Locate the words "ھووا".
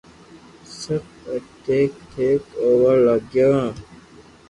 2.59-2.93